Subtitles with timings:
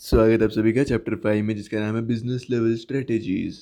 [0.00, 3.58] स्वागत आप सभी का चैप्टर फाइव में, जिसका नाम है business level strategies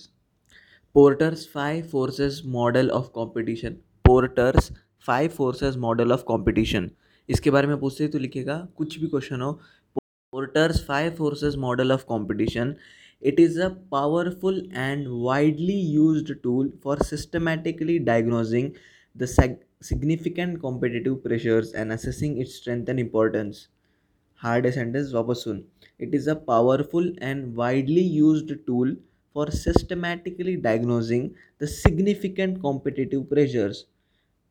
[0.95, 4.71] Porter's five forces model of competition Porter's
[5.07, 6.91] five forces model of competition
[7.29, 9.53] इसके बारे में पूछते तो लिखेगा, कुछ भी क्वेश्चन हो
[9.97, 12.75] Porter's five forces model of competition
[13.23, 18.71] it is a powerful and widely use tool for systematically diagnosing
[19.17, 19.27] the
[19.85, 23.67] significant competitive pressures and assessing its strength and importance
[24.45, 24.67] hard
[25.15, 25.63] वापस सुन
[26.01, 28.95] it is a powerful and widely used tool
[29.37, 31.23] for systematically diagnosing
[31.61, 33.85] the significant competitive pressures.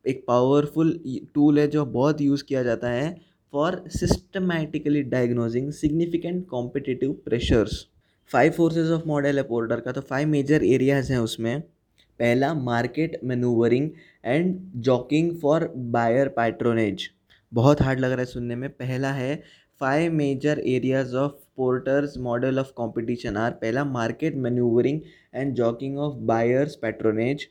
[0.04, 0.98] एक powerful
[1.34, 3.14] tool है जो बहुत use किया जाता है
[3.52, 7.86] for systematically diagnosing significant competitive pressures
[8.30, 11.60] five forces of model है पोर्टर का तो फाइव मेजर एरियाज़ हैं उसमें।
[12.20, 13.90] पहला market manoeuvring
[14.24, 15.66] and jockeying for
[15.96, 17.08] buyer patronage
[17.52, 19.42] बहुत हार्ड लग रहा है सुनने में। पहला है
[19.80, 25.00] five major areas of Porter's model of competition are पहला market manoeuvring
[25.34, 27.46] and jockeying of buyers patronage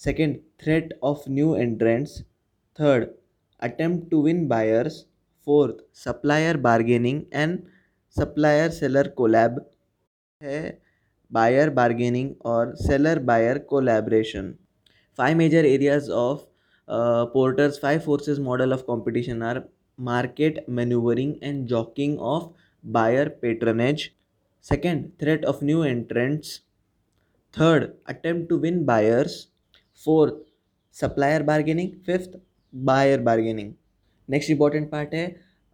[0.00, 2.20] second threat of new entrants
[2.78, 3.06] third
[3.62, 5.00] attempt to win buyers
[5.46, 7.58] fourth supplier bargaining and
[8.16, 9.64] supplier seller collab
[10.40, 10.60] है
[11.32, 14.54] buyer bargaining और seller buyer collaboration
[15.18, 16.44] five major areas of
[17.32, 19.58] Porter's five forces model of competition are
[19.98, 22.52] market maneuvering and jockeying of
[22.84, 24.14] buyer patronage
[24.60, 26.60] second threat of new entrants
[27.54, 29.48] third attempt to win buyers
[29.94, 30.38] fourth
[30.96, 32.34] supplier bargaining fifth
[32.72, 33.74] buyer bargaining
[34.28, 35.24] next important part है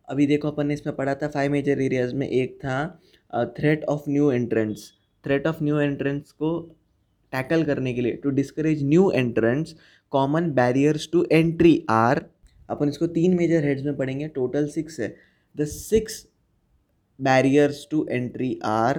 [0.09, 2.77] अभी देखो अपन ने इसमें पढ़ा था five major areas में एक था
[3.57, 4.83] threat of new entrants
[5.25, 6.51] threat of new entrants को
[7.33, 9.75] टैकल करने के लिए to discourage new entrants
[10.13, 12.25] common barriers to entry are
[12.69, 15.15] अपन इसको तीन मेजर हेड्स में पढ़ेंगे टोटल सिक्स है।
[15.57, 16.25] The six
[17.19, 18.99] barriers to entry are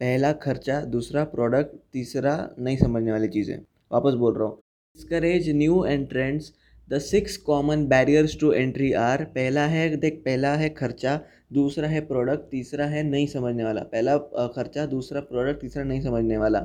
[0.00, 3.58] पहला खर्चा, दूसरा प्रोडक्ट तीसरा नहीं समझने वाली चीज़ें।
[3.90, 6.52] वापस बोल रहा हूँ। Discourage new entrants
[6.88, 11.20] the six common barriers to entry are पहला है, देख, पहला है खर्चा,
[11.52, 14.16] दूसरा है प्रोडक्ट तीसरा है नहीं समझने वाला। पहला
[14.48, 16.60] खर्चा, दूसरा प्रोडक्ट तीसरा नहीं समझने वाला।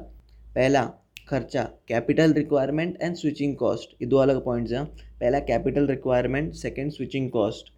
[0.56, 0.84] पहला
[1.28, 4.86] खर्चा capital requirement and switching cost ये दो अलग पॉइंट्स हैं।
[5.20, 7.72] पहला capital requirement second switching cost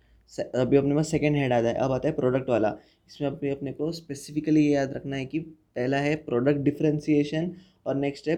[0.56, 2.70] अभी अपने पास सेकेंड हेड आता है। अब आता है प्रोडक्ट वाला।
[3.08, 7.52] इसमें अभी अपने को स्पेसिफिकली ये याद रखना है कि पहला है प्रोडक्ट डिफ्रेंसीशन
[7.88, 8.38] और नेक्स्ट है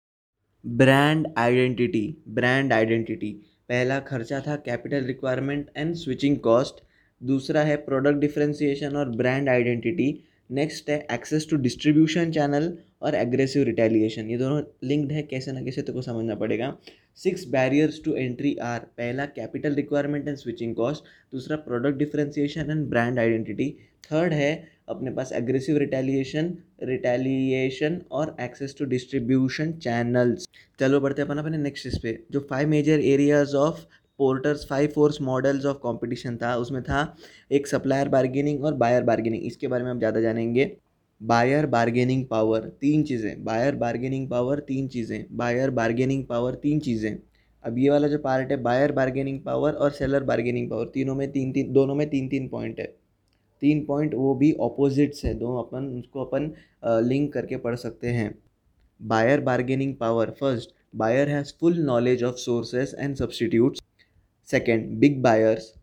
[0.65, 3.31] ब्रांड आइडेंटिटी ब्रांड आइडेंटिटी
[3.69, 6.83] पहला खर्चा था capital requirement and switching cost
[7.21, 10.11] दूसरा है प्रोडक्ट डिफ्रेंसीशन और ब्रांड आइडेंटिटी
[10.51, 15.61] नेक्स्ट है एक्सेस टू डिस्ट्रीब्यूशन चैनल और एग्रेसिव रिटेलिएशन ये दोनों लिंक्ड है, कैसे ना
[15.63, 16.75] कैसे तो को समझना पड़ेगा।
[17.17, 21.03] Six barriers to entry are पहला capital requirement and switching cost
[21.33, 23.69] दूसरा product differentiation and brand identity
[24.03, 26.53] third है, अपने पास एग्रेसिव रिटेलिएशन
[26.83, 30.47] रिटेलिएशन और एक्सेस टू डिस्ट्रीब्यूशन चैनल्स
[30.79, 33.85] चलो बढ़ते अपन अपने नेक्स्ट इस पे, जो five major areas of
[34.19, 37.15] Porter's five force models of competition था, उसमें था,
[37.51, 40.65] एक सप्लायर बार्गेनिंग और बायर बार्गेनिंग इसके बारे में हम ज़्यादा जानेंगे।
[41.21, 47.17] बायर बार्गेनिंग पावर तीन चीज़ें। बायर बार्गेनिंग पावर तीन चीज़ें। बायर बार्गेनिंग पावर तीन चीज़ें।
[47.63, 51.31] अब ये वाला जो पार्ट है बायर बार्गेनिंग पावर और सेलर बार्गेनिंग पावर तीनों में
[51.31, 52.85] तीन तीन, दोनों में तीन तीन पॉइंट है।
[53.61, 56.51] तीन पॉइंट वो भी ऑपोजिट्स है दो अपन, उसको अपन
[57.07, 58.33] लिंक करके पढ़ सकते हैं।
[58.99, 63.81] Buyer bargaining power first buyer has full knowledge of sources and substitutes
[64.49, 65.73] second big buyers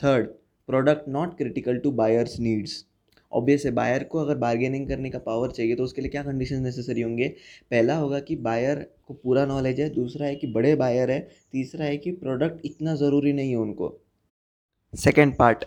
[0.00, 0.28] third
[0.68, 2.84] product not critical to buyers needs
[3.32, 6.62] obvious है बायर को अगर बार्गेनिंग करने का पावर चाहिए तो उसके लिए क्या कंडीशन
[6.62, 7.28] नेसेसरी होंगे?
[7.70, 11.20] पहला होगा कि बायर को पूरा नॉलेज है, दूसरा है कि बड़े बायर है,
[11.52, 13.92] तीसरा है कि प्रोडक्ट इतना ज़रूरी नहीं है उनको।
[14.92, 15.64] सेकेंड पार्ट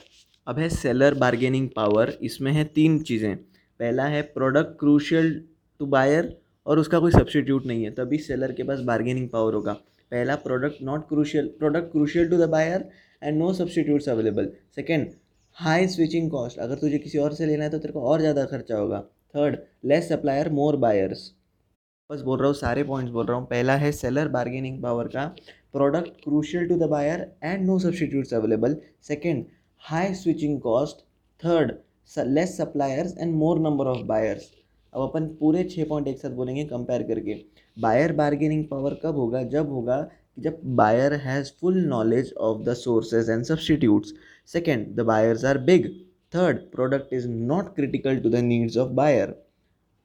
[0.47, 5.33] अब है सेलर बार्गेनिंग पावर इसमें है तीन चीज़ें। पहला है प्रोडक्ट क्रूशियल
[5.79, 6.35] टू बायर
[6.67, 9.73] और उसका कोई सब्सटीट्यूट नहीं है, तभी सेलर के पास बार्गेनिंग पावर होगा।
[10.11, 12.89] पहला product not crucial product crucial to the buyer
[13.23, 15.09] and no substitutes available second
[15.57, 18.43] high switching cost, अगर तुझे किसी और से लेना है तो तेरे को और ज़्यादा
[18.45, 18.99] खर्चा होगा।
[19.35, 21.31] Third less supplier more buyers
[22.09, 25.25] बस बोल रहा हूँ, सारे पॉइंट्स बोल रहा हूँ। पहला है सेलर बार्गेनिंग पावर का।
[25.73, 29.45] Product crucial to the buyer and no substitutes available second
[29.83, 31.05] high switching cost
[31.43, 31.71] third
[32.27, 34.49] less suppliers and more number of buyers
[34.93, 37.35] अब अपन पूरे छः पॉइंट एक साथ बोलेंगे कंपेयर करके।
[37.77, 39.97] बायर बार्गेनिंग पावर कब होगा, जब होगा
[40.41, 44.13] जब buyer has full knowledge of the sources and substitutes
[44.53, 45.89] second the buyers are big
[46.33, 49.35] third product is not critical to the needs of buyer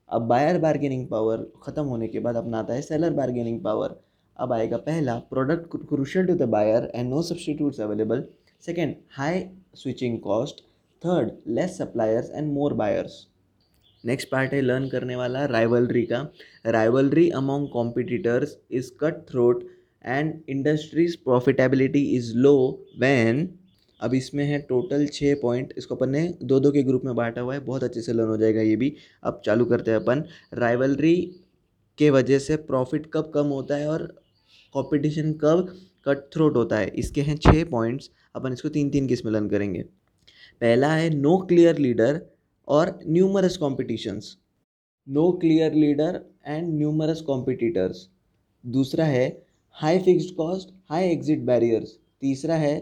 [0.09, 4.01] अब बायर बार्गेनिंग पावर ख़त्म होने के बाद अपना आता है सेलर बार्गेनिंग पावर
[4.37, 8.25] अब आएगा पहला product crucial to the buyer and no substitutes available
[8.65, 9.45] second high
[9.75, 10.61] switching cost
[11.03, 13.27] third less suppliers and more buyers
[14.05, 16.21] next part है लर्न करने वाला राइवलरी का।
[16.67, 19.65] Rivalry among competitors is cut throat
[20.05, 22.57] and industry's profitability is low
[23.01, 23.49] when,
[24.01, 27.41] अब इसमें है total छः point इसको अपन ने दो दो के ग्रुप में बांटा
[27.41, 30.25] हुआ है, बहुत अच्छे से लर्न हो जाएगा ये भी। अब चालू करते हैं अपन।
[30.55, 31.17] राइवलरी
[31.99, 34.03] के वजह से प्रॉफिट कब कम होता है और
[34.75, 35.67] कंपटीशन कब
[36.07, 39.83] कट थ्रोट होता है, इसके हैं छः पॉइंट्स अपन इसको तीन तीन किसमें लर्न करेंगे।
[40.61, 42.21] पहला है नो क्लियर लीडर
[42.69, 44.37] और numerous competitions
[45.07, 48.09] no clear leader and numerous competitors
[48.65, 49.27] दूसरा है
[49.77, 52.75] high fixed cost high exit barriers तीसरा है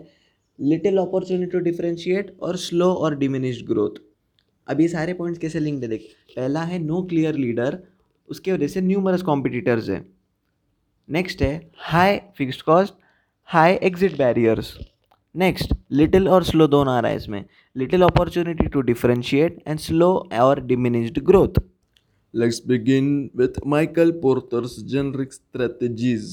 [0.61, 4.01] लिटिल अपॉर्चुनिटी टू डिफ्रेंशिएट और स्लो और डिमिनिश्ड ग्रोथ
[4.69, 5.89] अब ये सारे पॉइंट्स कैसे लिंक्ड है?
[5.89, 6.03] देख,
[6.37, 7.79] पहला है नो क्लियर लीडर
[8.29, 10.05] उसके वजह से न्यूमरस कॉम्पिटिटर्स है।
[11.09, 12.95] नेक्स्ट है high fixed cost
[13.45, 14.77] high exit barriers
[15.35, 17.45] next little और स्लो दोनों आ रहा है इसमें।
[17.77, 21.63] Little opportunity to differentiate and slow और diminished growth
[22.35, 26.33] let's begin with Michael Porter's generic strategies.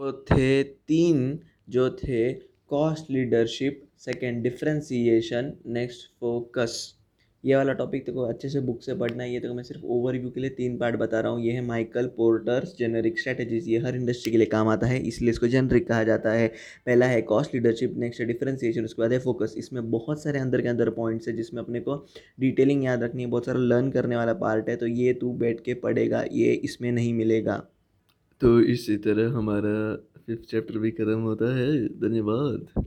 [0.00, 1.38] तो थे तीन
[1.70, 2.32] जो थे
[2.70, 6.76] cost leadership second differentiation next focus
[7.44, 10.30] ये वाला टॉपिक तेको अच्छे से बुक से पढ़ना है। ये तो मैं सिर्फ़ ओवरव्यू
[10.30, 13.96] के लिए तीन पार्ट बता रहा हूँ। ये है माइकल पोर्टर्स जेनरिक स्ट्रेटजीज ये हर
[13.96, 16.46] इंडस्ट्री के लिए काम आता है, इसलिए इसको जेनरिक कहा जाता है।
[16.86, 20.62] पहला है कॉस्ट लीडरशिप नेक्स्ट है डिफ्रेंसिएशन उसके बाद है फोकस इसमें बहुत सारे अंदर
[20.62, 21.96] के अंदर पॉइंट्स है जिसमें अपने को
[22.40, 25.60] डिटेलिंग याद रखनी है। बहुत सारा लर्न करने वाला पार्ट है। तो ये तू बैठ
[25.60, 27.62] के पढ़ेगा, ये इसमें नहीं मिलेगा।
[28.40, 29.96] तो इसी तरह हमारा
[30.26, 32.84] फिफ्थ चैप्टर भी खत्म होता है। धन्यवाद।